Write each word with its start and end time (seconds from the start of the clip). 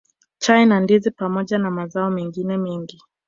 Chai 0.39 0.65
na 0.65 0.79
Ndizi 0.79 1.11
pamoja 1.11 1.57
na 1.57 1.71
mazao 1.71 2.09
mengine 2.11 2.57
mengi 2.57 3.01